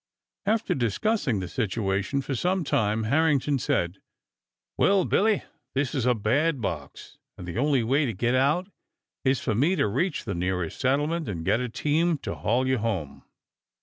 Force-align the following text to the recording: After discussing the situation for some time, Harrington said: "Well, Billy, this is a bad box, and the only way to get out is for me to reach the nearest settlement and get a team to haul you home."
After 0.47 0.73
discussing 0.73 1.39
the 1.41 1.47
situation 1.47 2.23
for 2.23 2.33
some 2.33 2.63
time, 2.63 3.03
Harrington 3.03 3.59
said: 3.59 3.99
"Well, 4.75 5.05
Billy, 5.05 5.43
this 5.75 5.93
is 5.93 6.07
a 6.07 6.15
bad 6.15 6.59
box, 6.59 7.19
and 7.37 7.47
the 7.47 7.59
only 7.59 7.83
way 7.83 8.07
to 8.07 8.13
get 8.13 8.33
out 8.33 8.71
is 9.23 9.39
for 9.41 9.53
me 9.53 9.75
to 9.75 9.85
reach 9.85 10.25
the 10.25 10.33
nearest 10.33 10.79
settlement 10.79 11.29
and 11.29 11.45
get 11.45 11.59
a 11.59 11.69
team 11.69 12.17
to 12.23 12.33
haul 12.33 12.67
you 12.67 12.79
home." 12.79 13.21